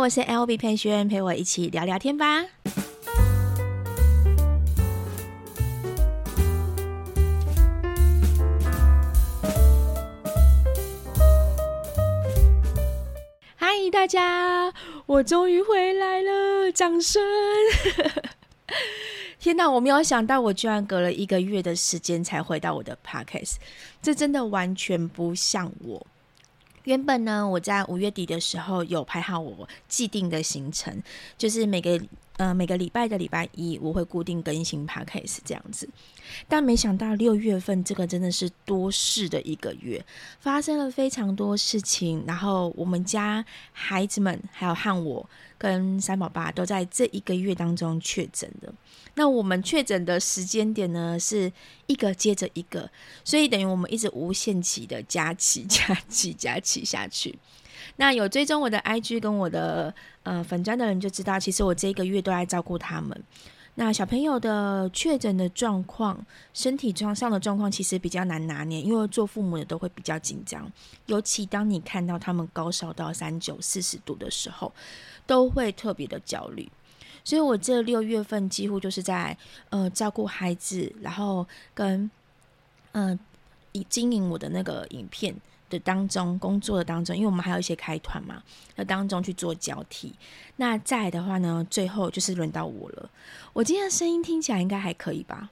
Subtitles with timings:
[0.00, 2.46] 我是 LB 佩萱，陪我一起聊聊天吧。
[13.56, 14.72] 嗨，大家，
[15.04, 17.22] 我终于回来了，掌声！
[19.38, 23.56] 天哪，我没有想到，我居然隔了一个月的时间才回到我的 Podcast，
[24.00, 26.06] 这真的完全不像我。
[26.84, 31.02] 原本呢，我在五月底的时候有排好我既定的行程，
[31.36, 32.00] 就是每个
[32.40, 35.86] 呃每个礼拜的礼拜一我会固定更新 Podcast 这样子。
[36.48, 40.02] 但没想到六月份这个真的是多事的一个月，
[40.40, 45.28] 发生了非常多事情，然后我们家孩子们还有和我。
[45.58, 48.72] 跟三宝爸都在这一个月当中确诊的，
[49.16, 51.52] 那我们确诊的时间点呢，是
[51.86, 52.90] 一个接着一个，
[53.22, 57.38] 所以等于我们一直无限期的加期、 加期、加期下去。
[57.96, 63.22] 那有追踪我的 IG 跟我的呃粉砖的人就知道，其实我这一个月都在照顾他们。
[63.76, 70.70] 那小朋友的确诊的状况，身体状上的状况其实比较难拿捏，因为做父母的都会比较紧张，
[71.06, 74.70] 尤其当你看到他们高烧到三九四十度的时候，
[75.26, 76.68] 都会特别的焦虑。
[77.24, 79.36] 所以我这六月份几乎就是在
[79.70, 82.10] 呃照顾孩子，然后跟
[82.92, 83.18] 嗯
[83.72, 85.34] 以、呃、经营我的那个影片。
[85.70, 88.42] 的当中工作的当中，因为我们还有一些开团嘛，
[88.76, 90.12] 那当中去做交替。
[90.56, 93.08] 那再的话呢，最后就是轮到我了。
[93.54, 95.48] 我今天的声音听起来应该还可以吧？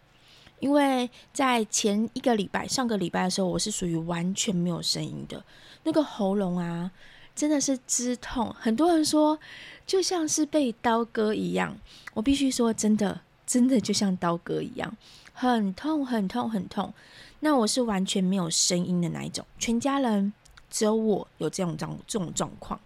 [0.60, 5.44] 因为在前一个礼拜、上个礼拜的时候，我是属于完全没有声音的，
[5.84, 6.90] 那个喉咙啊，
[7.34, 8.52] 真的是之痛。
[8.58, 9.38] 很多人说
[9.86, 11.78] 就像是被刀割一样，
[12.12, 14.96] 我必须说，真的，真的就像刀割一样，
[15.32, 16.92] 很痛，很痛，很痛。
[17.40, 20.32] 那我是完全没有声音的那一种，全家人
[20.70, 22.78] 只有我有这种状这种状况，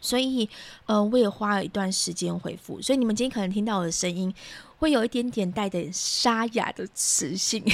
[0.00, 0.48] 所以
[0.86, 2.82] 呃，我也花了一段时间恢复。
[2.82, 4.34] 所以你们今天可能听到我的声音
[4.78, 7.64] 会有一点点带点沙哑的磁性，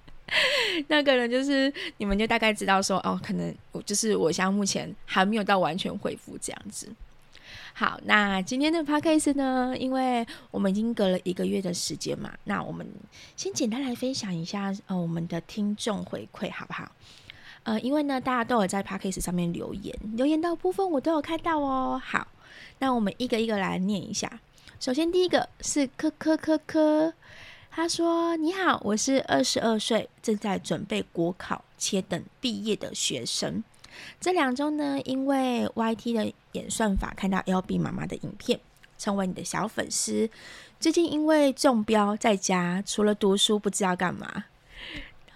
[0.88, 6.88] 那可能就是你们就大概知道说哦，可能我就是我现在目前还没有到完全恢复这样子。
[7.78, 12.86] 好，那今天的 podcast 呢，因为我们已经隔了一个月的时间嘛，那我们
[13.36, 16.90] 先简单来分享一下呃我们的听众回馈好不好？
[17.64, 22.00] 呃，因为呢大家都有在 podcast 上面留言，留言到部分我都有看到哦。
[22.02, 22.26] 好，
[22.78, 24.40] 那我们一个一个来念一下。
[24.80, 27.12] 首先第一个是科科科科，
[27.70, 33.62] 他说：“你好，我是二十二岁，正在准备国考且等毕业的学生。”
[34.20, 38.58] 这两周呢，因为 YT 的演算法看到 LB 妈妈的影片，
[38.98, 40.28] 成为你的小粉丝。
[40.78, 44.44] 最近因为中标，在家除了读书不知道干嘛，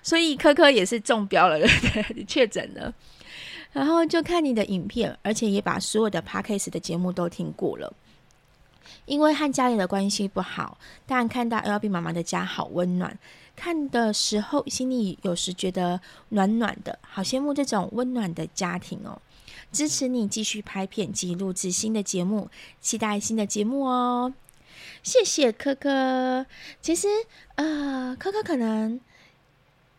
[0.03, 1.69] 所以科科也是中标了，对
[2.05, 2.25] 不对？
[2.25, 2.93] 确诊了，
[3.73, 7.93] 然后就看你的影片，而且也把所有的 Podcast 的节目都听过了。
[9.07, 13.19] 因为和家里的关系不好，但看到 LB 妈妈的家好温暖。
[13.61, 16.01] 看的时候，心里有时觉得
[16.31, 19.21] 暖暖的，好羡慕这种温暖的家庭哦。
[19.71, 22.49] 支持你继续拍片及录制新的节目，
[22.81, 24.33] 期待新的节目哦。
[25.03, 26.47] 谢谢科科。
[26.81, 27.07] 其实，
[27.57, 28.99] 呃，科科可能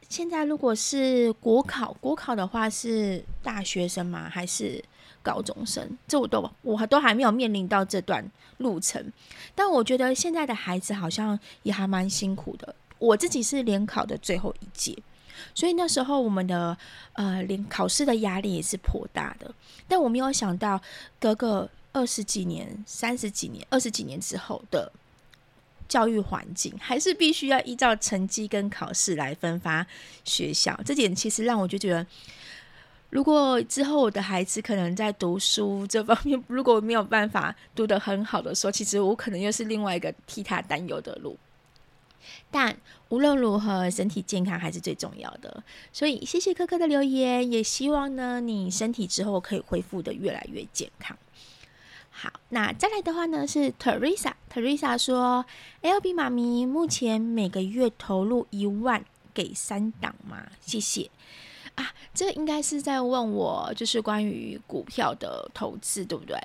[0.09, 4.27] 现在如果是国考，国考的话是大学生吗？
[4.27, 4.83] 还是
[5.21, 5.95] 高中生？
[6.07, 9.13] 这我都我都还没有面临到这段路程。
[9.53, 12.73] 但我觉得现在的孩子好像也还蛮辛苦的。
[13.01, 14.95] 我自己是联考的最后一届，
[15.55, 16.77] 所以那时候我们的
[17.13, 19.51] 呃联考试的压力也是颇大的。
[19.87, 20.79] 但我没有想到，
[21.19, 24.91] 隔个二十几年、三十几年、二十几年之后的
[25.89, 29.85] 教育环境，还是必须要依照成绩跟考试来分发
[30.23, 30.79] 学校。
[30.85, 32.05] 这点其实让我就觉得，
[33.09, 41.35] 如果之后我的孩子可能在读书这方面如果没有办法读得很好的时候，其实我可能又是另外一个替他担忧的路。
[42.49, 42.77] 但
[43.09, 45.63] 无论如何，身体健康还是最重要的。
[45.91, 51.17] 所以谢谢科科的留言，也希望呢你身体之后可以恢复得越来越健康。
[52.09, 55.45] 好，那再来的话呢是 Teresa，Teresa 说
[55.81, 59.03] ：“LB 妈咪目前每个月投入一万
[59.33, 60.47] 给三档吗？
[60.59, 61.09] 谢谢
[61.75, 66.37] 啊，这应该是在问我就是关于股票的投资，对不对？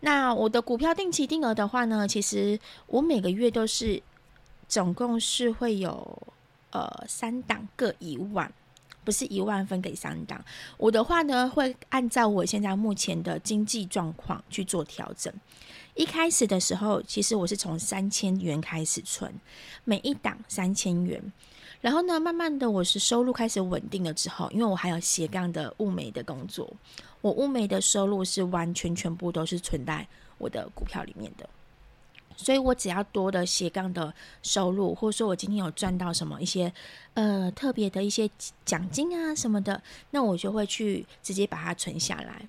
[0.00, 4.02] 那我的股票定期定额的话呢，其实我每个月都是。”
[4.72, 6.22] 总共是会有
[6.70, 8.50] 呃三档各一万，
[9.04, 10.42] 不是一万分给三档。
[10.78, 15.30] 我的话呢，会按照我现在目前的经济状况去做调整。
[15.94, 19.30] 一开始的时候，其实我是从三千元开始存，
[19.84, 21.22] 每一档三千元。
[21.82, 26.74] 然后呢，慢慢的我是收入开始稳定了之后，因为我还有斜杠的物美的工作，
[27.20, 30.08] 我物美的收入是完全全部都是存在
[30.38, 31.46] 我的股票里面的。
[32.36, 34.12] 所以我只要多的斜杠的
[34.42, 36.72] 收入，或者说我今天有赚到什么一些
[37.14, 38.28] 呃特别的一些
[38.64, 42.48] 奖金啊什么的，那我就会去直接把它存下来。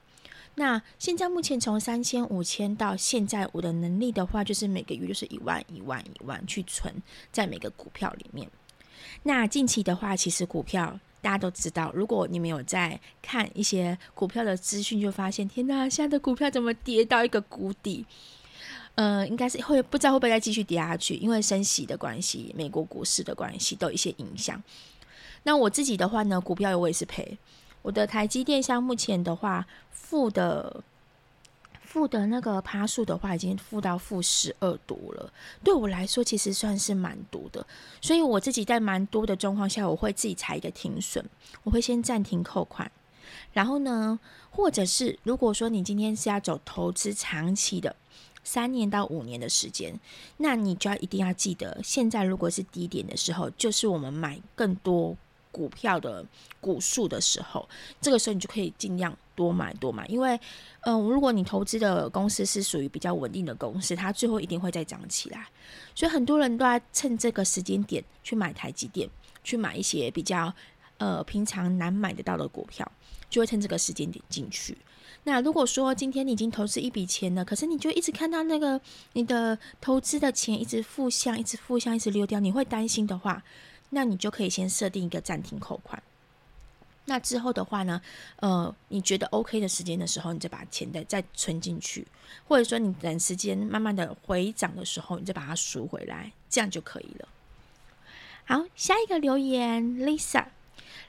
[0.55, 6.93] 那现在目前从三千、五千到现在，我的能力的话，就是每个月就是一万、一万、一万去存
[7.31, 8.47] 在每个股票里面。
[9.23, 18.05] 那近期的话，其实股票大家都知道，如果你们有在看一些股票的资讯，就发现天哪，现在的股票怎么跌到一个谷底？
[18.95, 24.61] 呃，应该是会不知道会不会再继续跌下去，因为升息的关系，美国股市的关系都有一些影响。
[25.43, 27.37] 那我自己的话呢，股票我也是赔。
[27.81, 30.81] 我的台积电像目前的话，负的
[31.81, 35.33] 负的那个趴数的话，已经负到负十二多了。
[35.63, 37.65] 对我来说，其实算是蛮多的。
[37.99, 41.25] 所以我自己在蛮多的状况下，我会自己踩一个停损，
[41.63, 42.89] 我会先暂停扣款。
[43.51, 44.19] 然后呢，
[44.49, 47.95] 或者是如果说你今天是要走投资长期的，
[48.43, 49.99] 三年到五年的时间，
[50.37, 55.15] 那你就要一定要记得，现在如果是低点的时候，就是我们买更多。
[55.53, 56.25] 股票的
[56.59, 57.69] 股数的时候，
[58.01, 60.39] 这个时候你就可以尽量多买多买，因为，
[60.79, 65.47] 嗯、如果你投资的公司是属于比较稳定的公司，它最后一定会再涨起来。
[65.93, 69.07] 所以很多人都在趁这个时间点去买台积电，
[69.43, 70.51] 去买一些比较
[70.97, 72.91] 呃平常难买得到的股票，
[73.29, 74.75] 就会趁这个时间点进去。
[75.25, 78.79] 那如果说今天你已经投资一笔钱了，可是你就一直看到那个
[79.13, 83.43] 你的投资的钱一直负向，一直负向，一直溜掉，你会担心的话。
[83.91, 86.01] 那你就可以先设定一个暂停扣款。
[87.05, 88.01] 那之后的话呢，
[88.37, 92.07] 呃，你觉得 OK 的时间的时候，你再把钱再再存进去，
[92.47, 97.27] 或者说你等时间慢慢的回涨的时候，你再把它赎回来，这样就可以了。
[98.45, 100.45] 好，下一个留言 Lisa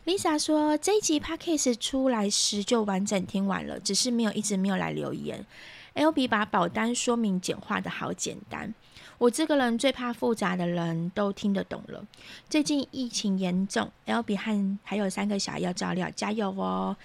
[0.06, 5.46] Lisa 说这一集 Podcast 出来时就完整听完了，只是没有一直没有来留言。
[5.94, 8.74] LB 把保单说明简化的好简单。
[9.16, 12.04] 我这个人最怕复杂的人都听得懂了。
[12.50, 16.96] 最近疫情严重，L B 和还有三个小孩要照料，加油哦！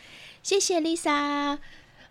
[0.42, 1.60] 谢谢 Lisa。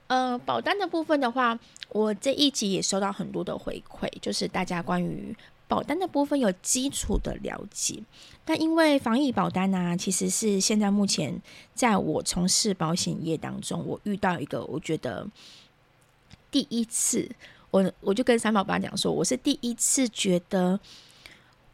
[0.07, 1.59] 呃，保单的部分的话，
[1.91, 5.37] 我这一集也收到很多的回馈，就是大家关于
[5.69, 8.03] 保单的部分有基础的了解。
[8.45, 11.41] 但因为防疫保单呢、啊，其实是现在目前
[11.75, 15.29] 在我从事保险业当中，我遇到一个我觉得
[16.51, 17.31] 第一次。
[17.71, 20.81] 我我就跟三宝爸讲说，我是第一次觉得，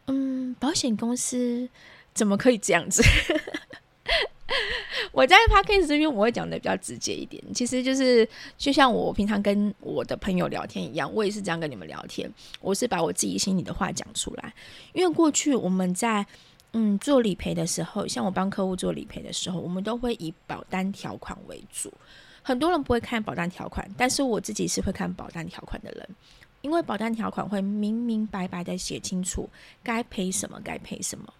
[0.06, 1.68] 嗯，保险公司
[2.12, 3.00] 怎么可以这样子？
[5.10, 12.30] 我在 Podcast 这边我会讲的比较直接一点，其实就是就像我平常跟我的朋友聊天一样，我也是这样跟你们聊天，
[12.60, 14.52] 我是把我自己心里的话讲出来。
[14.92, 16.24] 因为过去我们在
[16.72, 21.92] 嗯做理赔的时候，像我帮客户做理赔的时候，我们都会以保单条款为主。
[22.42, 26.08] 很多人不会看保单条款，但是我自己是会看保单条款的人，
[26.60, 29.48] 因为保单条款会明明白白的写清楚
[29.82, 31.32] 该赔什么，该赔什么，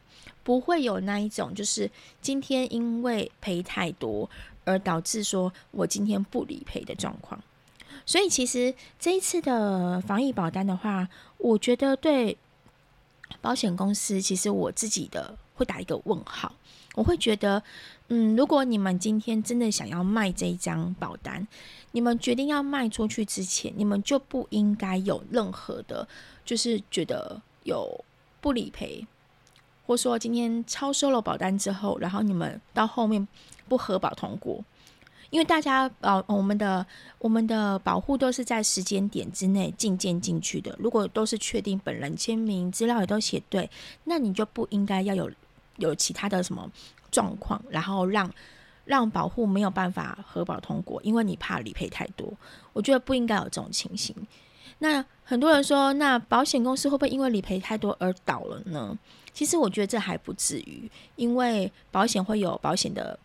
[0.45, 4.31] 不会有那一种就是今天因为赔太多
[4.65, 7.43] 而导致说我今天不理赔的状况。
[8.07, 11.09] 所以其实这一次的防疫保单的话，
[11.39, 12.37] 我觉得对
[13.41, 16.55] 保险公司，其实我自己的会打一个问号，
[16.95, 17.61] 我会觉得。
[18.09, 21.49] 嗯，如果你们今天真的想要卖这一张保单，
[21.93, 26.07] 你们决定要卖出去之前，你们就不应该有任何的，
[26.45, 28.05] 就是觉得有
[28.43, 29.07] 不理赔，
[29.87, 33.27] 或说今天超收了保单之后，然后你们到后面
[33.69, 34.65] 不核保通过，
[35.31, 36.87] 因为大家呃，我们的
[37.19, 43.71] 我们的保护都是在时间点之内进件进去的，如果都是确定本人签名，资料也都写对，
[44.05, 45.31] 那你就不应该要有
[45.77, 46.71] 有其他的什么。
[47.15, 48.29] 状况，然后让
[48.85, 52.29] 让保护没有办法核保通过，因为你怕理赔太多。
[52.73, 54.13] 我觉得不应该有这种情形。
[54.81, 58.99] 那很多人说，那保险公司会不会因为理赔太多而倒了呢？
[59.35, 63.19] 其实我觉得这还不至于，因为保险会有保险的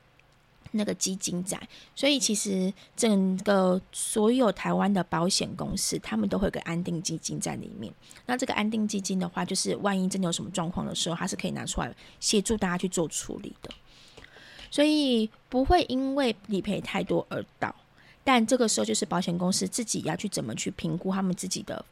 [0.71, 1.59] 那个基金在，
[1.95, 7.93] 所以其实整个所有台湾的保险公司，他们都会有个安定基金在里面。
[8.25, 13.69] 那这个安定基金的话，就是万一真的有什么状况的时候，它是可以拿出来协助大家去做处理的。
[14.71, 17.73] 所以不会因为理赔太多而倒，
[18.23, 21.83] 但这个时候就是保险公司自己要去怎么去评估他们自己的，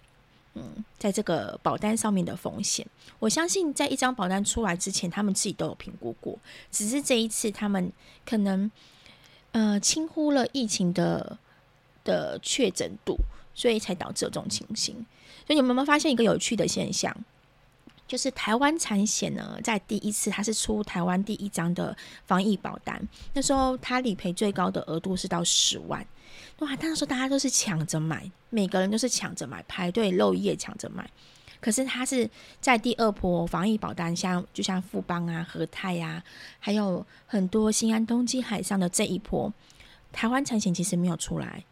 [0.57, 2.85] 嗯，在这个保单上面的风险。
[3.19, 6.37] 我相信在一张保单出来之前，他们自己都有评估过，
[6.71, 7.91] 只是这一次他们
[8.25, 8.69] 可能
[9.51, 11.37] 呃轻忽了疫情的
[12.03, 13.15] 的确诊度，
[13.53, 14.95] 所以才导致这种情形。
[15.45, 17.15] 所以你们有没有发现一个有趣的现象？
[18.07, 21.95] 就是台湾产险呢，在第一次它是出台湾第一张的
[22.25, 26.07] 防疫保单，那时候它理赔最高的额度是到十万，
[26.59, 26.75] 哇！
[26.79, 31.09] 那时候大家都是抢着买，每个人都是抢着买，排队漏夜抢着买。
[31.59, 32.29] 可是它是
[32.61, 36.23] 在第二波防疫保单，像就像富邦啊、和泰啊，
[36.59, 39.51] 还有很多新安、东基、海上的这一波，
[40.11, 41.63] 台湾产险其实没有出来，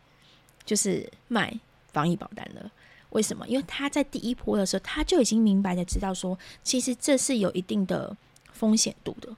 [0.65, 1.59] 就是卖
[1.91, 2.71] 防疫保单了。
[3.11, 3.47] 为什么？
[3.47, 8.15] 因为他在第一波的时候，他就已经明白的知道说，其实这是有一定的
[8.51, 9.29] 风险度的。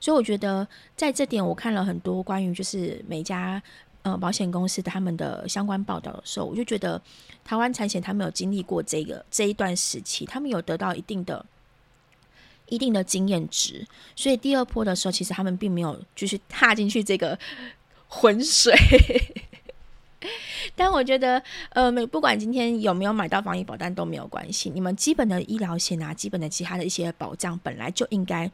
[0.00, 3.62] 所以我觉得在这点，我看了很多关于就是每家
[4.04, 7.00] 呃保险公司他们的相关报道的时候，我就觉得
[7.44, 11.44] 台湾产险他们有经历过这个这一段时期，他们有得到一定的
[12.68, 17.38] 一定的经验值，所以第二波的时候，其实他们并没有继续踏进去这个
[18.08, 18.72] 浑水。
[20.74, 24.70] 但我觉得，呃，没不管今天有没有买到防疫保单都没有关系。
[24.70, 28.50] 你们基本的医疗险啊，基本的其他的一些保障，本来就应该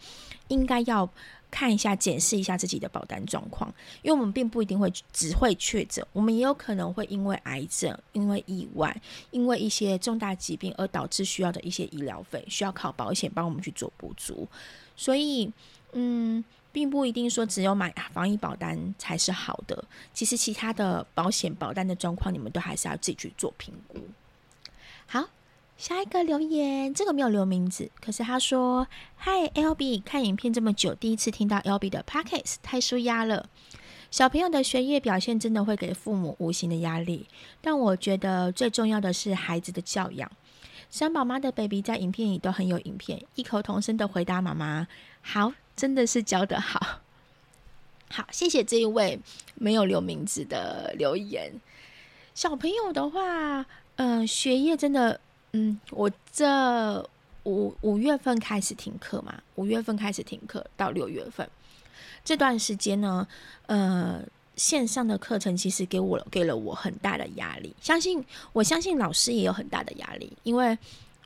[0.48, 1.08] 应该要
[1.50, 3.72] 看一下、检视一下自己的保单状况。
[4.02, 8.94] 因为我们并不一定会只会确诊，我们也有可能会因为癌症、因为意外、
[9.30, 14.48] 因为一些重大疾病而导致需要的一些医疗费，需要靠保险帮我们去做补足。
[14.96, 15.52] 所以，
[15.92, 16.44] 嗯。
[16.72, 23.98] 并不一定说只有买防疫保单才是好的，其实其他的保险保单的状况，你们都还是要自己去做评估。
[25.08, 25.24] 好，
[25.80, 33.48] 下一个留言，这个没有留名字，可是他说：“嗨，LB，看影片这么久，第一次听到 LB 的 pockets 太舒压了。
[34.10, 37.26] 小朋友的学业表现真的会给父母无形的压力，
[37.62, 40.30] 但我觉得最重要的是孩子的教养。
[40.90, 44.86] 三宝妈的 baby 在影片里都很有影片，异口同声的回答妈妈
[45.22, 47.00] 好。”真的是教得好，
[48.10, 49.18] 好，谢谢这一位
[49.54, 51.58] 没有留名字的留言。
[52.34, 53.64] 小朋友的话，
[53.96, 55.18] 嗯、呃，学业真的，
[55.52, 57.08] 嗯，我这
[57.44, 61.48] 五五月份开始停课嘛，五月份开始停课到六月份。
[62.24, 63.26] 这段时间呢，
[63.66, 64.22] 呃，
[64.56, 70.76] 线上的课程其实给我给了我很大的压力，相信我相信老师也有很大的压力，因为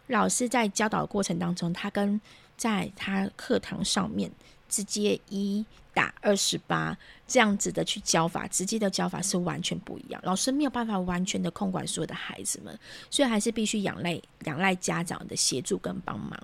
[0.07, 2.21] 老师在教导过程当中，他跟
[2.57, 4.31] 在他课堂上面
[4.69, 6.97] 直接一打二十八
[7.27, 10.21] 这样子的去教法，直接的教法是完全不一样。
[10.25, 16.39] 老师没有办法完全的控管所有的孩子们，所以还是必须仰赖仰赖家长的协助跟帮忙。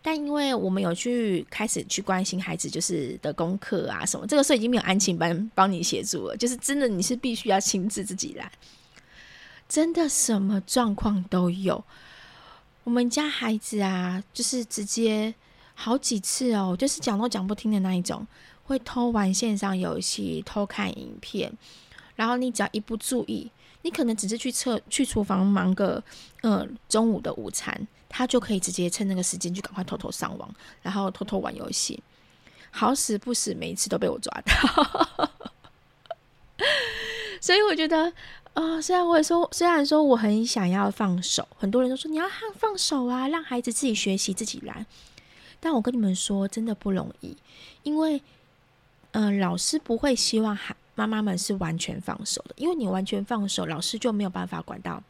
[0.00, 8.50] 但因为我们有去开始去关心孩子就是的功课啊什么，这个时候已经没有安亲班帮你协助了，就是真的你是必须要亲自自己来，
[9.68, 11.84] 真的什么状况都有。
[12.84, 15.34] 我们家孩子啊，就是直接
[15.80, 18.26] 好几次哦，就是讲都讲不听的那一种，
[18.64, 21.52] 会偷玩线上游戏、偷看影片，
[22.16, 23.48] 然后你只要一不注意，
[23.82, 26.02] 你可能只是去厕去厨房忙个
[26.42, 32.02] 嗯、中午的午餐，他就可以直接趁那个时间就赶快偷偷上网，然后偷偷玩游戏，
[32.72, 35.30] 好死不死每一次都被我抓到，
[37.40, 38.12] 所以我觉得。
[38.54, 44.84] 啊、虽然我也说，虽然说我很想要放手，很多人都说你要放手啊，让孩子自己学习自己来。
[45.60, 47.36] 但我跟你们说，真的不容易，
[47.82, 48.22] 因为，
[49.12, 55.02] 嗯、呃，老师不会希望孩妈妈们是完全放手的，因为你完全放手，老师就没有办法管到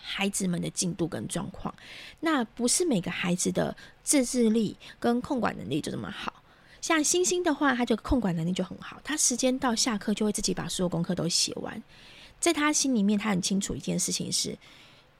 [0.00, 1.74] 孩子们的进度跟状况。
[2.20, 6.42] 那不是每个孩子的自制力跟控管能力就这么好。
[6.80, 11.82] 像星星的话，他就控管能力就很好，他时间到下课就会自己把所有功课都写完。
[12.38, 14.56] 在他心里面，他很清楚一件事情是，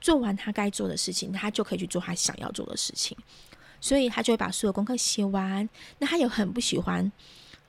[0.01, 3.17] 做完他该做的事情，他就可以去做他想要做的事情，
[3.81, 5.69] 所以他就会把所有功课写完。
[5.99, 7.11] 那他有很不喜欢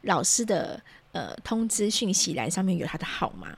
[0.02, 3.58] 老师的呃通知讯息栏上面有他的号码，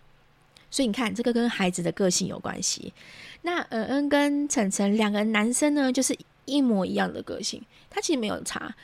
[0.70, 2.94] 所以你看这个跟孩子的个性有关系。
[3.42, 8.76] 那嗯嗯跟晨晨两个男生呢，就是一模一样的个性，他其实没有差。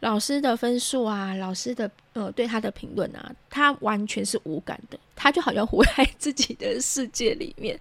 [0.00, 7.78] 老师的分数啊，老师的呃对他的评论啊，他完全是无感的，他就好像活在自己的世界里面，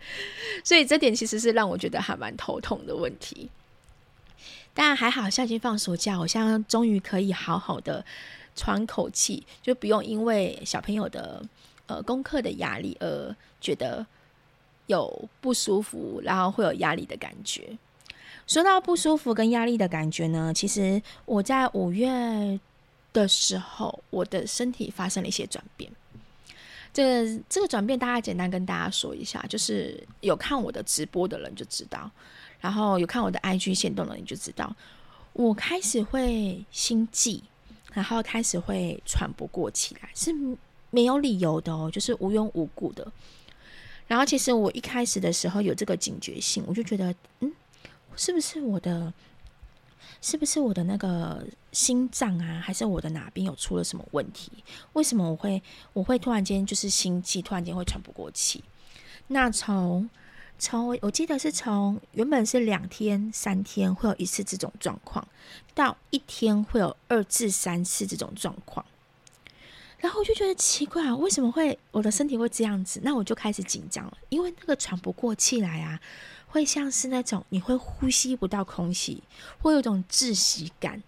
[0.63, 3.49] 所以这点其实是让我觉得还蛮头痛的问题。
[4.73, 8.03] 但还好，现在放暑假，我现在终于可以好好的
[8.55, 11.43] 喘口气，就不用因为小朋友的
[11.87, 14.05] 呃功课的压力而觉得
[14.87, 17.77] 有不舒服，然后会有压力的感觉。
[18.47, 22.59] 说到不舒服跟压力的感觉呢，其实我在五月
[23.13, 25.91] 的时候，我的身体发生了一些转变。
[26.93, 32.11] 这这个转变，大家简单跟大家说一下，就是有看我的直播的人就知道，
[32.61, 34.73] 然后有看我的 IG 限动的你就知道，
[35.33, 37.41] 我开始会心悸，
[37.91, 40.33] 然后开始会喘不过气来，是
[40.89, 43.11] 没有理由的哦，就是无缘无故的。
[44.07, 47.51] 然后其实我一开始的时候有这个警觉性，我就觉得，嗯。
[48.17, 49.13] 是不是我的？
[50.21, 54.51] 是不是我的那个心脏啊，还是我的哪边有出了什么问题？
[54.91, 55.63] 为什么我会
[55.93, 58.61] 我会突然间就是心悸，突然间会喘不过气？
[59.27, 60.09] 那从
[60.61, 65.27] 从我记得是从原本是两天三天会有一次这种状况，
[65.73, 68.85] 到一天会有二至三次这种状况，
[69.97, 73.01] 然后我就觉得奇怪啊，为什么会我的身体会这样子？
[73.03, 75.99] 那我就开始紧张了，因为那个喘不过气来啊。
[76.45, 79.23] 会像是那种你会呼吸不到空气，
[79.61, 81.01] 会有一种窒息感。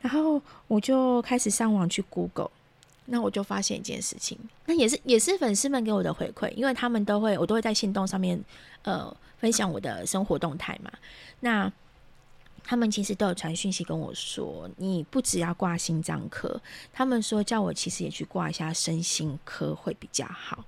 [0.00, 2.50] 然后我就开始上网去 Google，
[3.10, 8.38] 那我就发现一件事情，那也是也是粉丝们给我的回馈，因为他们都会我都会在限动上面
[8.82, 10.90] 呃分享我的生活动态嘛。
[11.40, 11.72] 那
[12.62, 16.60] 他们其实都有传讯息跟我说，你不只要挂心脏科，
[16.92, 20.64] 他们说叫我其实也去挂一下身心科会比较好。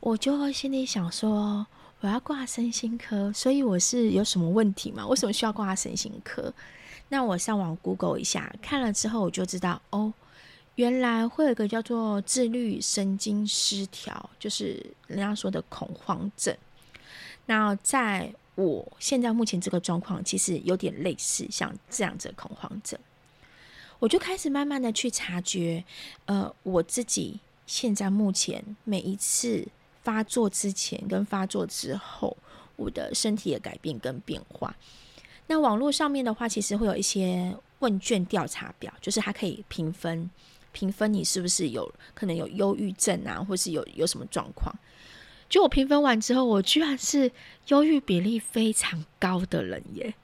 [0.00, 1.66] 我就会心里想说。
[2.02, 5.06] 我要挂身心科，所以我是有什么问题吗？
[5.06, 6.50] 为什么需要挂身心科？
[7.10, 10.10] 那我上网 Google 一下，看了之后我就知道，哦，
[10.74, 16.56] 原来会有个叫做自律神经失调，就是人家说的恐慌症。
[17.46, 22.98] 那在我现在目前这个状况，其实有点类似像这样子的恐慌症。
[23.98, 25.84] 我就开始慢慢的去察觉，
[26.26, 29.66] 呃，我自己现在目前每一次。
[30.02, 32.34] 发作之前跟发作之后，
[32.76, 34.74] 我的身体的改变跟变化。
[35.46, 40.30] 那网络上面的话，其实会有一些问卷调查表，就是它可以评分，
[40.72, 44.74] 评分你是不是有可能有忧郁症啊，或是有有什么状况。
[45.48, 47.30] 就我评分完之后，我居然是
[47.68, 50.14] 忧郁比例非常高的人耶！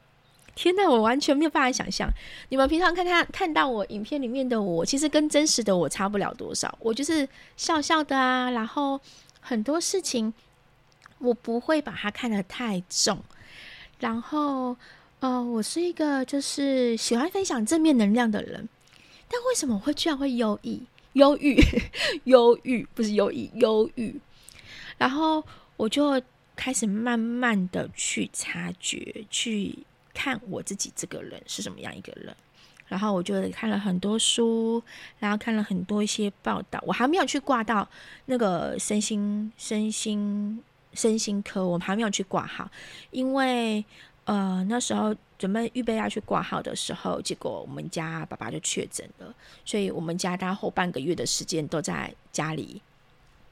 [0.54, 2.08] 天呐，我完全没有办法想象。
[2.48, 6.76] 你们平常看看看到我影片里面的我，其实跟真实的我差不了多少。
[6.80, 9.00] 我就是笑笑的啊，然后。
[9.48, 10.34] 很多事情
[11.18, 13.22] 我不会把它看得太重，
[14.00, 14.76] 然后，
[15.20, 18.68] 呃，我是一个就是喜欢分享正面能量的人，
[19.28, 20.82] 但为什么会居然会忧郁？
[21.14, 21.58] 忧郁，
[22.24, 24.20] 忧郁，不是忧郁，忧郁。
[24.98, 25.42] 然后
[25.76, 26.20] 我就
[26.54, 29.78] 开始慢慢的去察觉，去
[30.12, 32.34] 看我自己这个人是什么样一个人。
[32.88, 34.80] 然后我就看了很多书，
[35.18, 36.80] 然后看了很多一些报道。
[36.86, 37.88] 我还没有去挂到
[38.26, 42.70] 那个身心身心身心科，我还没有去挂号，
[43.10, 43.84] 因为
[44.24, 52.80] 呃那时候准备预备要去挂号的时候，结果我们家爸爸就确诊了，所以我们家大概后半个月的时间都在家里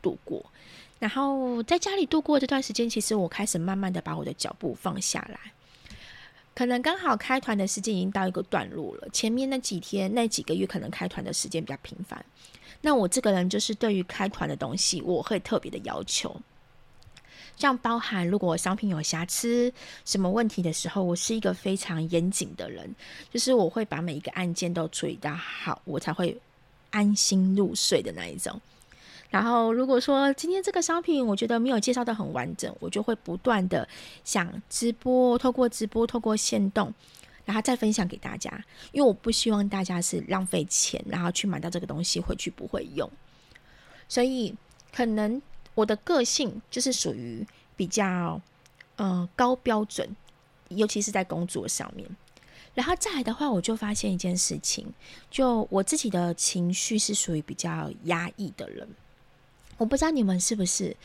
[0.00, 0.44] 度过。
[0.98, 5.38] 然后在家里度过这段时间，其实我开始慢慢的把我的脚步放下来。
[6.54, 12.24] 可能刚好开团的时间已经到一个段落了，前面那几天那几个月可能开团的时间比较频繁。
[12.80, 16.40] 那我这个人就是对于开团的东西，我会特别的要求，
[17.56, 19.72] 这样包含如果商品有瑕疵、
[20.04, 22.94] 什么问题的时候，我是一个非常严谨的人，
[23.32, 26.36] 就是我会把每一个案件都处理到好，我才会
[26.90, 28.60] 安心入睡的那一种。
[29.30, 33.88] 然后，如果说今天这个商品我觉得没有介绍得很完整，我就会不断的
[34.24, 36.92] 想直播，透过直播，透过线动，
[37.44, 38.50] 然后再分享给大家。
[38.92, 43.10] 因为我不希望大家是浪费钱，然后去买到这个东西回去不会用。
[44.08, 44.54] 所以，
[44.92, 45.42] 可能
[45.74, 48.40] 我的个性就是属于比较
[48.96, 50.08] 呃高标准，
[50.68, 52.08] 尤其是在工作上面。
[52.74, 54.92] 然后再来的话，我就发现一件事情，
[55.30, 58.88] 就我自己的情绪是属于比较压抑的人。
[59.76, 60.96] 我不知道你们是不是，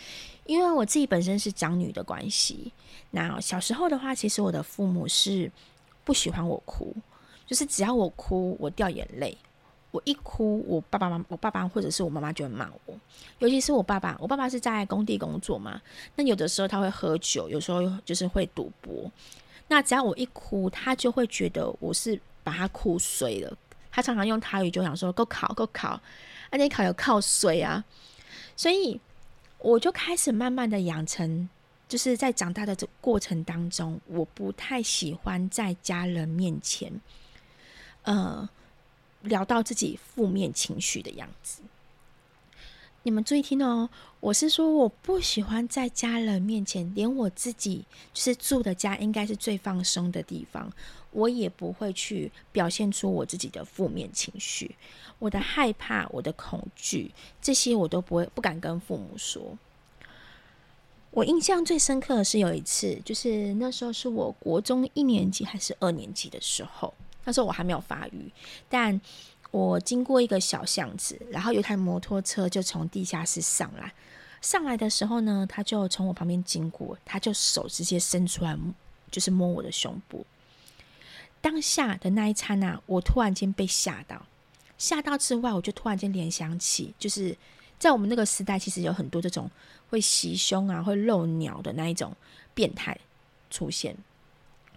[0.46, 2.72] 因为我自己本身是长女的关系。
[3.12, 5.52] 那小时候的话，其实我的父母是
[6.04, 6.96] 不喜欢我哭，
[7.46, 9.38] 就是只要我哭，我掉眼泪，
[9.92, 12.94] 我一哭，我爸爸妈我爸爸或者是我妈妈就会骂我。
[13.40, 15.82] 尤其是我爸爸，我爸爸是在工地工作嘛，
[16.16, 19.12] 那有的时候他会喝酒，有时候就是会赌博。
[19.68, 23.58] 那只要我一哭，他就会觉得我是把他哭碎了。
[23.92, 25.90] 他常常用台语就想说：“够考，够考，
[26.50, 27.84] 啊，你考有靠衰啊。”
[28.56, 29.00] 所以，
[29.58, 31.50] 我就开始慢慢的养成，
[31.88, 36.92] 就是在长大的过程当中，我不太喜欢在家人面前，
[38.04, 38.48] 呃，
[39.22, 41.62] 聊到自己负面情绪的样子。
[43.04, 50.72] 你们注意听哦，我是说我不喜欢在家人面前，连我自己就是住的家，应该是最放松的地方。
[51.12, 54.76] 我也不会去表现出我自己的负面情绪，
[55.18, 59.58] 我的害怕、我的恐惧，这些我都不会不敢跟父母说。
[61.12, 66.94] 我印象最深刻的是有一次，就是那时候是我国中一年级还是二年级的时候，
[67.30, 68.32] 那时候我还没有发育，
[68.68, 69.00] 但
[69.52, 73.94] 我经过一个小巷子，然后有台摩托车就从地下室上来，
[74.42, 78.58] 上来的时候呢，他就从我旁边经过，他就手直接伸出来。
[79.12, 80.24] 就是摸我的胸部。
[81.42, 84.24] 当下的那一刹那，我突然间被吓到，
[84.78, 87.36] 吓到之外，我就突然间联想起，就是
[87.80, 89.50] 在我们那个时代，其实有很多这种
[89.90, 92.16] 会袭胸啊、会露鸟的那一种
[92.54, 92.96] 变态
[93.50, 93.98] 出现。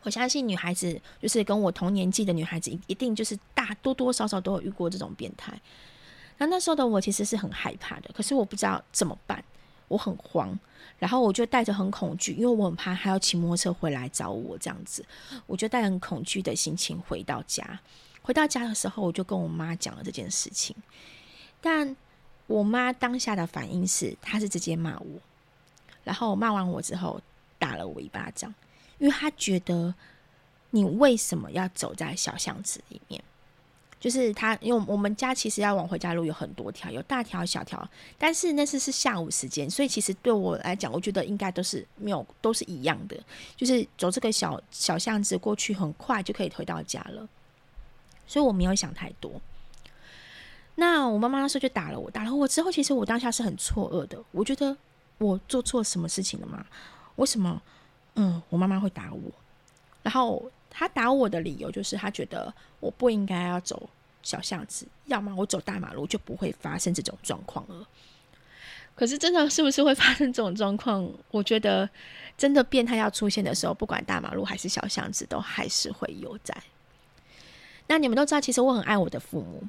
[0.03, 5.53] 我相信女孩子，就是跟我同年纪的女孩子，一定就是大多多少少都有遇过这种变态。
[6.38, 9.43] 那那时候的我其实是很害怕的，可是我不知道怎么办，
[9.87, 10.59] 我很慌，
[10.99, 15.05] 然后我就带着很恐惧，因为我很怕他要骑摩托车回来找我这样子，
[15.47, 17.79] 我就带着很恐惧的心情回到家。
[18.23, 20.75] 回到家的时候，我就跟我妈讲了这件事情，
[21.61, 21.97] 但
[22.49, 25.21] 我妈当下的反应是，她是直接骂我，
[26.03, 27.21] 然后骂完我之后，
[27.59, 28.53] 打了我一巴掌。
[29.03, 29.93] 因为他觉得
[30.71, 33.21] 你为什么要走在小巷子里面？
[33.99, 43.17] 就是他，因为我们家其实要往回家路有很多条，有大条小条，但是那次是下午时间，所以其实对我来讲，我觉得应该都是没有都是一样的，
[43.57, 47.29] 就是走这个小小巷子过去很快就可以回到家了，
[48.29, 49.41] 所以我没有想太多。
[50.77, 54.77] 那我妈妈那时候就打了我，打了我之后，其实我当下是很错愕的，我觉得
[55.19, 56.65] 我做错什么事情了吗？
[57.17, 57.61] 为什么？
[58.14, 59.33] 嗯，我妈妈会打我，
[60.03, 63.88] 然后她打我的理由就是她觉得我不应该要走
[64.22, 67.88] 小巷子，要么我走大马路就不会发生这种状况了。
[68.94, 71.11] 可是真的是不是会发生这种状况？
[71.31, 71.88] 我觉得
[72.37, 76.55] 真的变态要出现的时候，不管大马路还是小巷子，都还是会有在。
[77.87, 79.64] 那你们都知道，其实我很爱我的父母。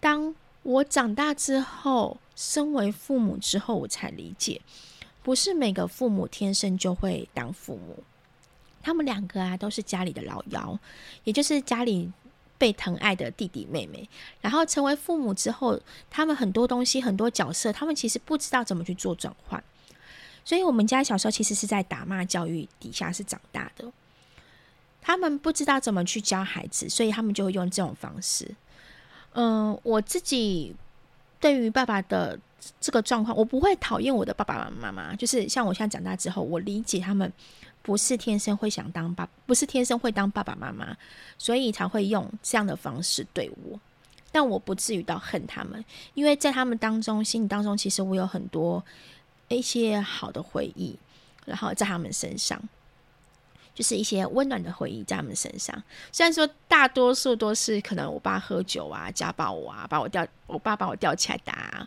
[0.00, 4.62] 当我长大之后，身为父母之后，我才理解。
[5.26, 7.98] 不是每个父母天生就会当父母，
[8.80, 10.78] 他们两个啊都是家里的老幺，
[11.24, 12.08] 也就是家里
[12.56, 14.08] 被疼爱的弟弟妹妹。
[14.40, 19.60] 然后成为父母之后，他们很多东西、很多角色，他们其实不知道怎么去做转换。
[20.44, 23.90] 所以，我们家小时候其实是在打骂教育底下是长大的。
[25.02, 28.48] 他们不知道怎么去教孩子，所以他们就会用这种方式。
[29.32, 30.76] 嗯，我自己
[31.40, 32.38] 对于爸爸的。
[32.80, 35.14] 这个状况，我不会讨厌我的爸爸妈妈。
[35.14, 37.32] 就是像我现在长大之后，我理解他们
[37.82, 40.96] 不是天生会想当爸，不是天生会当爸爸妈妈，
[41.38, 43.78] 所以才会用这样的方式对我。
[44.32, 45.82] 但我不至于到恨他们，
[46.14, 48.84] 因为在他们当中，心里当中，其实我有很多
[49.48, 50.98] 一些好的回忆，
[51.46, 52.60] 然后在他们身上，
[53.74, 55.82] 就是一些温暖的回忆在他们身上。
[56.12, 61.86] 虽然说大多数都是可能我爸喝酒啊，家暴我啊，把我吊，我爸把我吊起来打。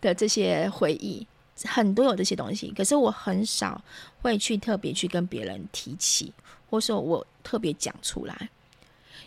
[0.00, 1.26] 的这些回忆，
[1.64, 3.82] 很多有这些东西，可是我很少
[4.22, 6.32] 会去特别去跟别人提起，
[6.70, 8.50] 或说我特别讲出来，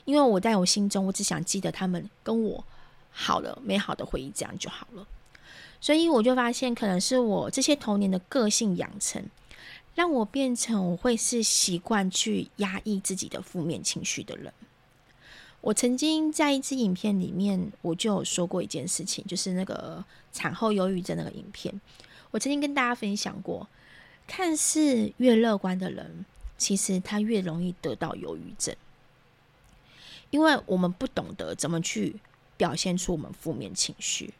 [0.05, 2.63] 因为我在我心中，我只想记得他们跟我
[3.12, 5.05] 好的美好的回忆，这样就好了。
[5.79, 9.25] 所以我就发现，可能是我这些童年的个性养成，
[9.95, 14.53] 让我变成我会是习惯去压抑自己的负面情绪的人。
[15.62, 21.80] 我曾经在一支影片里面，我就有说过一件事情，就是那个产后忧郁症那个影片。
[22.32, 23.67] 我曾经跟大家分享过，
[24.26, 26.26] 看似越乐观的人，
[26.58, 28.76] 其实他越容易得到忧郁症，
[30.32, 32.15] 因为我们不懂得怎么去
[32.58, 34.34] 表现出我们负面情绪。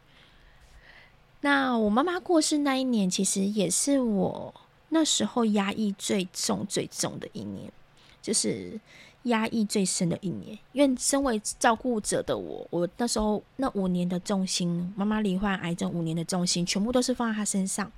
[1.42, 4.52] 那我妈妈过世那一年，其实也是我
[4.88, 7.72] 那时候压抑最重、最重的一年，
[8.20, 8.80] 就是。
[9.24, 17.90] 压抑最深的一年，因为身为照顾者的我，我那时候那五年的重心，妈妈罹患癌症五年的重心，全部都是放在她身上。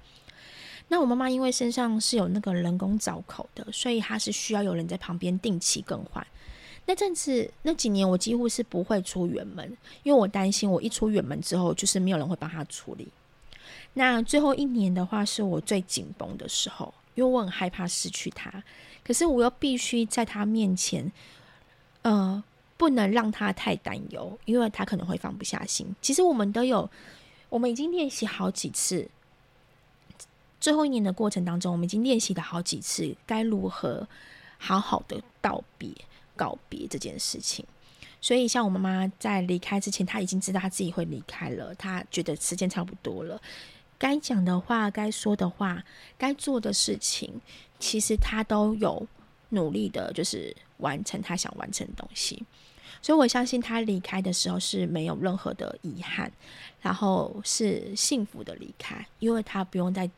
[0.88, 6.24] 那我妈妈因为身上是有那个人工造口的，所以她是需要有人在旁边定期更换。
[6.86, 9.66] 那阵子那几年，我几乎是不会出远门，
[10.02, 13.08] 因为我担心我一出远门之后，就是没有人会帮她处理。
[13.94, 18.62] 那最后一年的话，是我最紧绷的时候，因为我很害怕失去她。
[19.04, 21.12] 可是我又必须在他面前，
[22.02, 22.42] 呃，
[22.76, 25.94] 不能让他太担忧，因为他可能会放不下心。
[26.00, 26.90] 其实我们都有，
[27.50, 29.08] 我们已经练习好几次。
[30.58, 34.08] 最后一年的过程当中，我们已经练习了好几次该如何
[34.56, 35.90] 好好的道别、
[36.34, 37.66] 告别这件事情。
[38.22, 43.38] 所以，像我妈妈在离开之前，她已经知道她自己会离开了，她觉得时间差不多了。
[43.98, 45.84] 该讲的话、该说的话、
[46.16, 47.42] 该做的事情，
[47.84, 49.06] 其实他都有
[49.50, 52.42] 努力的，就是完成他想完成的东西。
[53.02, 56.32] 所以我相信他离开的时候是没有任何的遗憾，
[56.80, 60.10] 然后是幸福的离开，因为他不用再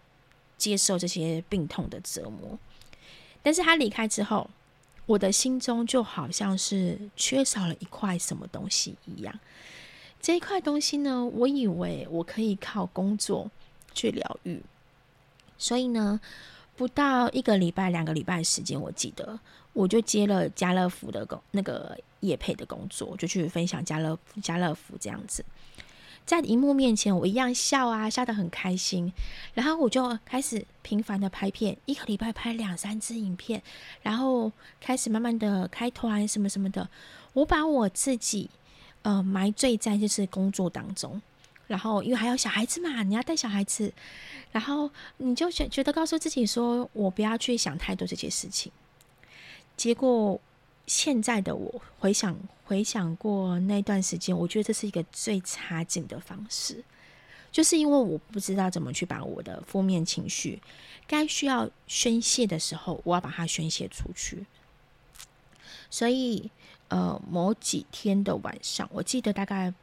[0.56, 2.56] 接受这些病痛的折磨。
[3.42, 4.48] 但是他离开之后，
[5.06, 9.40] 我的心中就好像是缺少了一块什么东西一样。
[10.20, 13.50] 这一块东西呢，我以为我可以靠工作。
[13.98, 14.62] 去疗愈，
[15.56, 16.20] 所以呢，
[16.76, 19.38] 不到一个礼拜、两个礼拜的时间，我记得
[19.72, 25.44] 我就接了家乐福的工那个业配的工作，就去分享家乐家乐福这样子。
[26.24, 29.12] 在荧幕面前，我一样笑啊，笑得很开心。
[29.54, 33.62] 然后我就开始频繁的拍片，一个礼拜拍两三支影片，
[34.02, 36.88] 然后开始慢慢的开团什么什么的。
[37.32, 38.50] 我把我自己
[39.02, 41.22] 呃埋醉在就是工作当中，
[41.66, 43.92] 然后因为还有小孩子嘛，你要带小孩子，
[44.52, 48.72] 然后你就觉觉得告诉自己说，我不要去想太多这些事情。
[49.76, 50.40] 结果。
[50.88, 56.84] 现在的我回想回想过那段时间，我觉得这是一个最差劲的方式，
[57.50, 60.62] 就是因为我不知道怎么去把我的负面情绪，
[61.04, 64.46] 该需要宣泄的时候，我要把它宣泄出去。
[65.90, 66.48] 所以，
[66.86, 69.74] 呃，某几天的晚上，我记得大概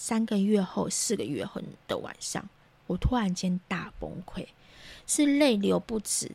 [0.00, 2.48] 三个月后、四个月后的晚上，
[2.86, 4.46] 我突然间大崩溃，
[5.06, 6.30] 是泪流不止，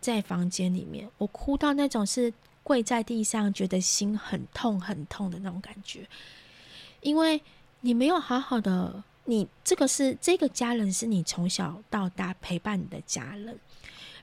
[0.00, 2.32] 在房间里面，我哭到那种是。
[2.62, 6.06] 跪在地上，觉得心很痛很痛的那种感觉，
[7.00, 7.42] 因为
[7.80, 13.58] 你没有好好的，你这个是这个家人是你从小到大陪伴你的家人，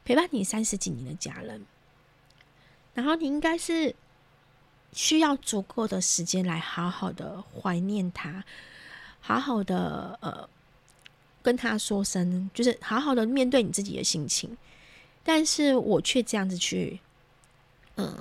[0.06, 1.66] 陪伴你三十几年的家人，
[2.94, 3.94] 然后你应该是
[4.94, 8.46] 需要足够的时间来好好的怀念他，
[9.28, 10.48] 好好的呃
[11.42, 14.58] 跟他说声，就是好好的面对你自己的心情，
[15.22, 17.02] 但是我却这样子去。
[17.98, 18.16] 嗯，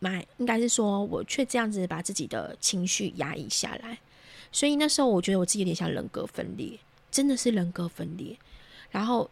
[0.00, 4.00] 买应该是说，我却这样子把自己的情绪压抑下来，
[4.50, 6.76] 所以那时候我觉得我自己有点像人格分裂，
[7.12, 8.36] 真的是人格分裂。
[8.90, 9.30] 然后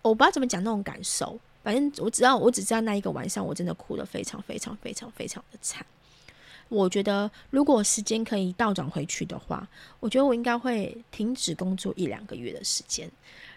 [0.00, 5.84] 我不知道怎么讲那种感受，反正我只知道，我只知道那一个晚上我真的哭得非常非常非常非常的惨。
[6.68, 9.66] 我觉得如果时间可以倒转回去的话，
[10.00, 13.10] 我觉得我应该会停止工作一两个月的时间，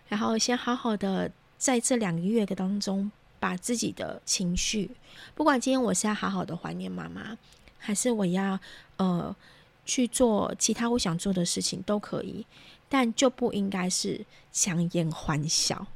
[0.08, 3.12] 然后先好好的在这两个月的当中。
[3.42, 4.92] 把自己的情绪，
[5.34, 7.36] 不管今天我是要好好的怀念妈妈，
[7.80, 8.60] 还是我要
[8.98, 9.36] 呃
[9.84, 12.46] 去做其他我想做的事情都可以，
[12.88, 15.88] 但就不应该是强颜欢笑。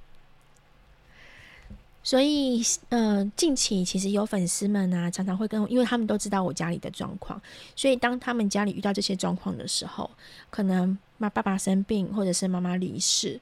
[2.06, 7.42] 所以，呃，近期其实有粉丝们啊，常常会跟，因为他们都知道我家里的状况，
[7.76, 10.12] 所以当他们家里遇到这些状况的时候，
[10.52, 13.42] 可能妈爸爸生病，或者是妈妈离世，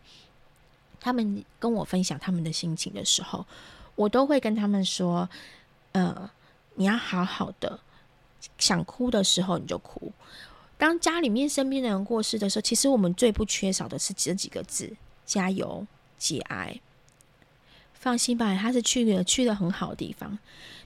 [1.01, 3.45] 他们跟我分享他们的心情的时候。
[3.95, 5.29] 我都会跟他们说，
[5.91, 6.31] 呃，
[6.75, 7.77] 你要好好的，
[8.57, 10.09] 想哭的时候你就哭。
[10.77, 14.95] 当家里面身边的人过世的时候，其实我们最不缺少的是这几个字：
[15.25, 15.85] 加油、
[16.17, 16.79] 节哀。
[18.03, 20.37] 放心吧，他是去了去了很好的地方。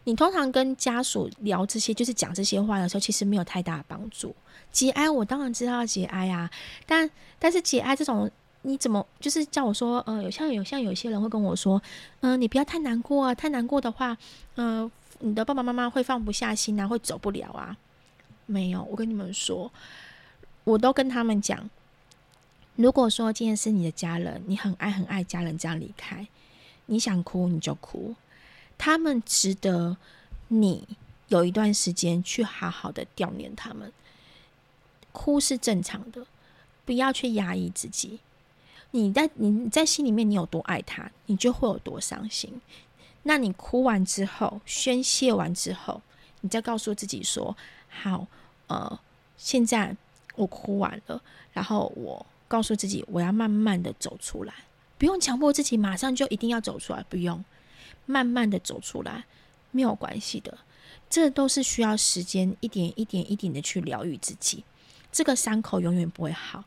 [0.03, 4.35] 你通常跟家属聊这些，就是讲这些话的时候，其实没有太大的帮助。
[4.71, 6.49] 节哀，我当然知道节哀啊，
[6.85, 8.29] 但但是节哀这种。
[8.63, 11.81] 你怎么就是叫我说，呃，有像有像有些人会跟我说，
[12.19, 14.17] 嗯、你不要太难过啊，太难过的话，
[14.55, 17.77] 呃，你的爸爸妈妈会放不下心啊，会走不了啊。
[18.45, 19.71] 没有，我跟你们说，
[20.65, 21.69] 我都跟他们讲，
[22.75, 26.27] 如果说今天是你的家人，你很爱很爱家人这样离开，
[26.87, 28.15] 你想哭你就哭，
[28.77, 29.95] 他们值得
[30.49, 30.87] 你
[31.27, 33.93] 有一段时间去好好的悼念他们，
[35.11, 36.25] 哭是正常的，
[36.85, 38.19] 不要去压抑自己。
[38.91, 42.61] 你在你在心里面，你有多爱他，你就会有多伤心。
[43.23, 46.01] 那你哭完之后，宣泄完之后，
[46.39, 47.57] 你再告诉自己说
[47.91, 48.25] ：“好，
[48.67, 48.97] 呃，
[49.37, 49.93] 现在
[50.35, 51.21] 我哭完了，
[51.51, 54.53] 然后我告诉自己，我要慢慢的走出来，
[54.97, 57.43] 不用强迫自己马上就一定要走出来，不用，
[58.05, 59.25] 慢慢的走出来，
[59.71, 60.57] 没有关系的。
[61.09, 64.63] 这都是需要时间，一点一点一点的去疗愈自己。
[65.11, 66.63] 这个伤口永远不会好。”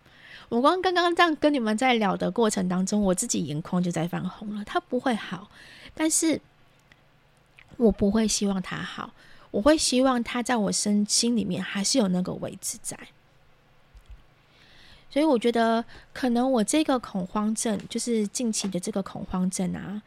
[0.48, 4.64] 我光刚刚这样跟你们在聊的过程当中，我自己眼眶就在泛红了。
[4.64, 5.48] 他不会好，
[5.94, 6.40] 但是
[7.76, 9.14] 我不会希望他好，
[9.52, 12.98] 我会希望他在我身心里面还是有那个位置在。
[15.10, 20.00] 所以我觉得，可能我这个恐慌症，就是近期的这个恐慌症啊，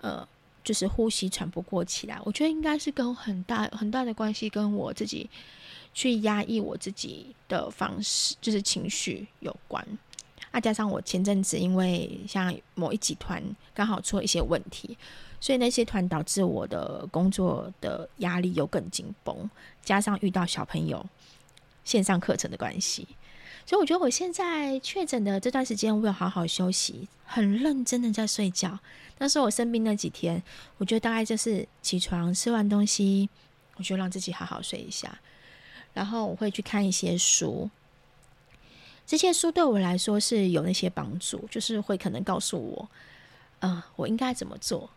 [0.00, 0.28] 呃，
[0.64, 5.30] 就是呼吸喘不过气来，我觉得应该是跟很大很大的关系跟我自己。
[5.94, 9.84] 去压抑我自己的方式，就是情绪有关。
[10.52, 13.42] 啊，加上我前阵子因为像某一集团
[13.74, 14.96] 刚好出了一些问题，
[15.40, 19.50] 所以那些团导致我的工作的压力又更紧绷。
[19.82, 21.04] 加上遇到小朋友
[21.82, 23.08] 线上课程的关系，
[23.68, 28.78] 所以我觉得我现在确诊的这段时间，我有好好休息，很认真的在睡觉。
[29.18, 30.42] 但是我生病那几天，
[30.78, 33.28] 我觉得大概就是起床吃完东西，
[33.76, 35.18] 我就让自己好好睡一下。
[35.92, 37.68] 然后我会去看一些书，
[39.06, 42.88] 这些书对我来说是有那些帮助，就是会可能告诉我，
[43.58, 44.88] 嗯、呃，我应该怎么做？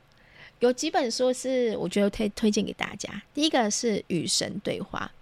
[0.60, 3.22] 有几本书是我觉得推推荐给大家。
[3.34, 5.12] 第一个是《与神对话》，《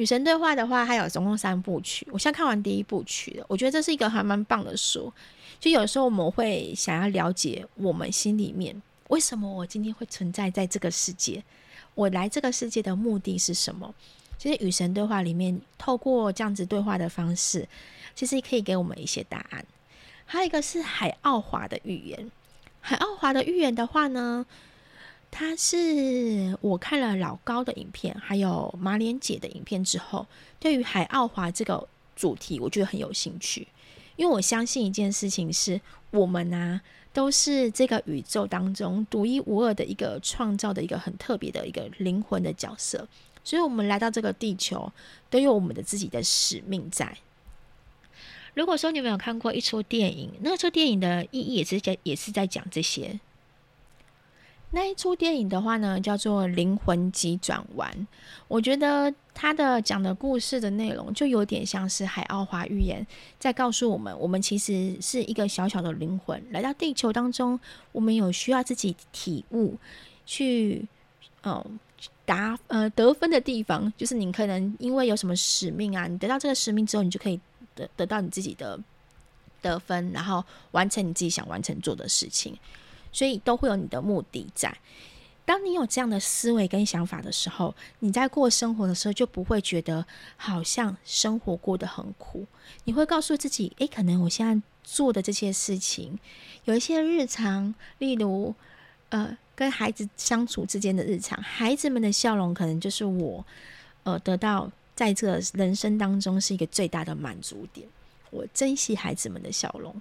[0.00, 2.08] 与神对话》的话，它有总共三部曲。
[2.10, 5.12] 我现在看完第一部曲了，我觉得这是一个还蛮棒的书。
[5.58, 11.44] 就有时候我们会想要了解我们心里面，为什么我今天会存在在这个世界？
[11.94, 13.94] 我来这个世界的目的是什么？
[14.38, 17.68] 其实《与神对话》里面，透过这样子对话的方式，
[18.14, 19.62] 其实可以给我们一些答案。
[20.24, 22.30] 还有一个是海奥华的预言，
[22.80, 24.46] 海奥华的预言的话呢，
[25.30, 30.26] 它是我看了老高的影片，还有马莲姐的影片之后，
[30.58, 33.68] 对于海奥华这个主题，我觉得很有兴趣。
[34.16, 36.80] 因为我相信一件事情是，我们啊
[37.12, 43.08] 都是这个宇宙当中独一无二的一个创造的一个很特别的一个灵魂的角色，
[43.42, 44.92] 所以我们来到这个地球
[45.30, 47.16] 都有我们的自己的使命在。
[48.52, 53.20] 如果说你们有看过一出电影，那出电影的意义也是在也是在讲这些。
[54.72, 57.90] 那一出电影的话呢，叫做《灵魂急转弯》。
[58.46, 63.04] 我觉得他的讲的故事的内容，就有点像是海奥华预言，
[63.38, 67.58] 在告诉我们：我们其实是一个小小的灵魂，来到地球当中，
[67.90, 69.76] 我们有需要自己体悟，
[70.24, 70.86] 去
[71.42, 71.78] 嗯
[72.24, 77.40] 达呃得分的地方，就是你可能因为有什么使命啊，你得到这个使命之后，你就可以
[77.74, 78.78] 得得到你自己的
[79.60, 82.56] 得分，然后完成你自己想完成做的事情。
[83.12, 84.76] 所以都会有你的目的在。
[85.44, 92.46] 当你有这样的思维跟想法的时候，你在过生活的时候就不会觉得好像生活过得很苦。
[92.84, 96.16] 你会告诉自己：诶，可能我现在做的这些事情，
[96.66, 98.54] 有一些日常，例如
[99.08, 103.44] 呃，跟孩子相处之间的日常，孩子们的笑容，可能就是我
[104.04, 107.88] 呃得到在这人生当中是一个最大的满足点。
[108.30, 110.00] 我珍惜孩子们的笑容。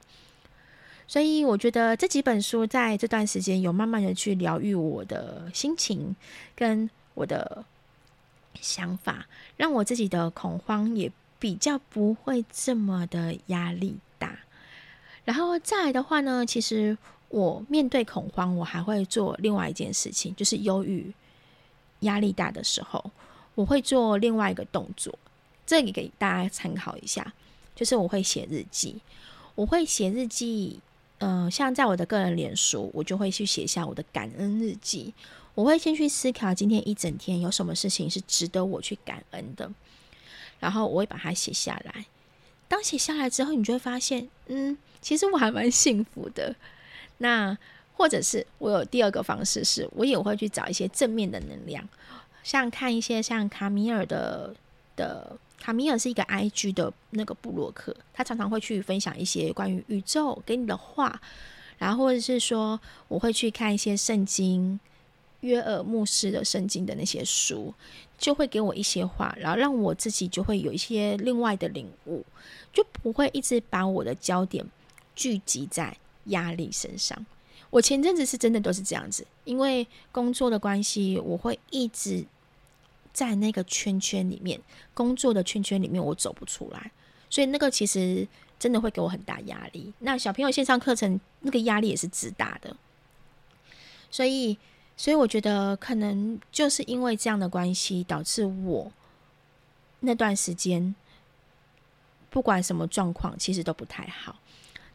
[1.10, 6.16] 所以我觉得这几本书在这段时间有慢慢的去疗愈我的心情
[6.56, 7.66] 跟我的
[8.62, 9.26] 想法，
[9.58, 14.38] 让我自己的恐慌也比较不会这么的压力大。
[15.26, 16.96] 然后再来的话呢，其实
[17.30, 21.12] 我面对恐慌，我还会做另外一件事情，就是忧郁、
[22.02, 23.10] 压力大的时候，
[23.56, 25.18] 我会做另外一个动作，
[25.66, 27.34] 这里给大家参考一下，
[27.76, 29.02] 就是我会写日记，
[29.56, 30.80] 我会写日记。
[31.20, 35.14] 嗯、像在我的个人脸书，我就会去写下我的感恩日记。
[35.56, 39.70] 我会先去思考今天一整天有什么事情是值得我去感恩的，
[40.60, 42.06] 然后我会把它写下来。
[42.70, 46.56] 当写下来之后，你就会发现，嗯，其实我还蛮幸福的。
[47.18, 47.58] 那
[47.94, 51.86] 或者是我有第二个方式，是我也会去找一些正面的能量，
[52.44, 54.56] 像看一些像卡米尔的
[55.00, 55.38] 的。
[55.62, 61.22] 卡米尔是一个 IG 的那个布洛克，他常常会去分享一些关于宇宙给你的话，
[61.78, 64.80] 然后或者是说我会去看一些圣经，
[65.42, 67.74] 约尔牧师的圣经的那些书，
[68.18, 72.26] 就会给我一些话，然后让我自己就会有一些另外的领悟，
[72.72, 74.66] 就不会一直把我的焦点
[75.14, 75.96] 聚集在
[76.28, 77.26] 压力身上。
[77.70, 82.26] 我前阵子是真的都是这样子，因为工作的关系，我会一直。
[83.14, 84.60] 在那个圈圈里面，
[84.94, 86.92] 工作的圈圈里面，我走不出来，
[87.30, 89.94] 所以那个其实真的会给我很大压力。
[90.00, 92.76] 那小朋友线上课程那个压力也是自大的，
[94.10, 94.58] 所以，
[94.96, 98.92] 所以我觉得可能就是因为这样的关系，导致我
[100.02, 100.96] 那段时间
[102.30, 104.36] 不管什么状况，其实都不太好。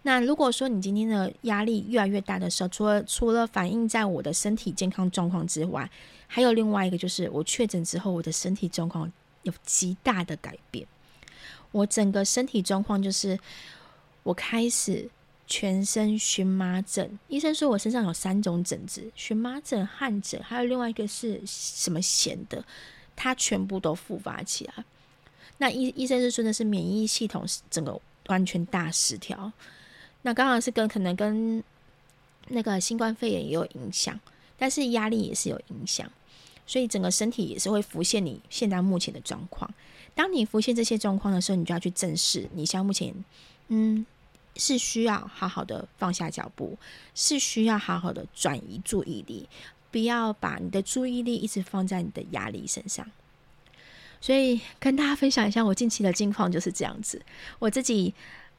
[0.06, 5.90] 那如果说你今天的压力越来越大的时候，除了除了反映在我的身体健康状况之外，
[6.26, 9.10] 还有另外一个就是我确诊之后，我的身体状况
[9.44, 10.86] 有极大的改变。
[11.72, 13.38] 我整个身体状况就是
[14.22, 15.08] 我开始
[15.46, 22.62] 全身荨麻疹，医生说我身上有三种疹子：荨麻疹、汗疹，还有另外一个是什么癬的，
[23.16, 24.84] 它全部都复发起来。
[25.56, 29.50] 那医医生是说的是免疫系统整个完全大失调。
[30.26, 31.62] 那刚好是跟可能跟
[32.48, 34.18] 那个新冠肺炎也有影响，
[34.58, 36.10] 但是压力也是有影响，
[36.66, 39.70] 所以整个身体也是会浮现你现在目前的状况。
[40.14, 43.14] 当你浮现这些状况的时候，你就要去正视你现在目前，
[43.68, 44.06] 嗯，
[44.56, 46.78] 是需要好好的放下脚步，
[47.14, 49.46] 是需要好好的转移注意力，
[49.90, 53.06] 不要把你的注意力一直放在你的压力身上。
[54.22, 57.20] 所以跟大家分享一下我近期的近况就是这样子，
[57.58, 58.14] 我自己。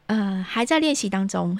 [0.07, 1.57] 呃，还在练习当中，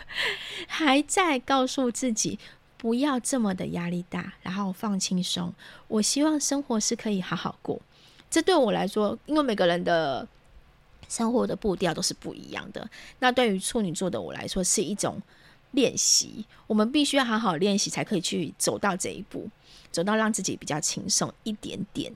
[0.66, 2.38] 还在告诉自己
[2.78, 5.52] 不要这么的压力大，然后放轻松。
[5.88, 7.80] 我希望生活是可以好好过。
[8.30, 10.26] 这对我来说，因为每个人的
[11.08, 12.88] 生活的步调都是不一样的。
[13.18, 15.20] 那对于处女座的我来说，是一种
[15.72, 19.50] 练习，我们必须要好好练习，才可以去走到这一步，
[19.92, 22.12] 走到让自己比较轻松一点点。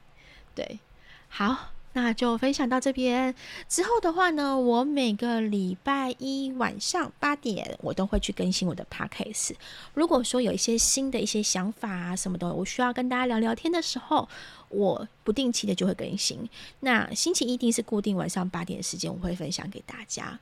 [0.55, 0.81] 对，
[1.29, 1.73] 好。
[2.01, 3.35] 那就分享到这边
[3.69, 9.51] 之后的话呢，我每个礼拜一晚上八点，我都会去更新我的 podcast。
[9.95, 14.29] 如果说有一些新的一些想法啊什么的，我需要跟大家聊聊天的时候，
[14.69, 16.49] 我不定期的就会更新。
[16.81, 20.39] 那星期一定是固定晚上八点的时间，我会分享给大家。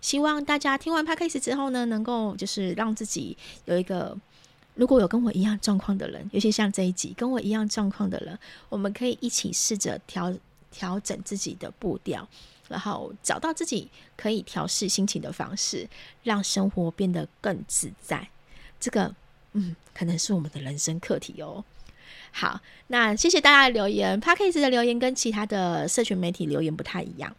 [0.00, 4.18] 希望大家听完 podcast 之后呢，能够就是让自己有一个，
[4.74, 8.36] 如果有跟我一样状况的人，尤其像这一集跟我一样状况的人，
[8.68, 10.34] 我们可以一起试着调。
[10.70, 12.28] 调整自己的步调，
[12.68, 15.88] 然后找到自己可以调试心情的方式，
[16.22, 18.28] 让生活变得更自在。
[18.78, 19.14] 这个，
[19.52, 21.64] 嗯，可能是我们的人生课题哦。
[22.32, 24.20] 好，那谢谢大家的留言。
[24.20, 27.34] Podcast 的留言跟其他的社群媒体留言不太一样，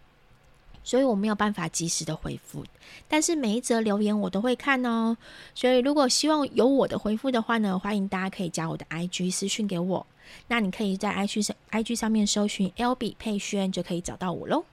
[0.84, 2.66] 所以我没有办法及时的回复。
[3.08, 5.16] 但是每一则留言我都会看哦。
[5.56, 10.06] 所以如果希望有我的回复的话呢，欢迎大家可以加我的 IG 私讯给我。
[10.48, 14.66] 那你可以在 IG 上 IG 上面搜寻 LB 佩萱，就可以找到我喽。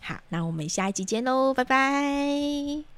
[0.00, 2.93] 好，那我们下一集见喽，拜拜。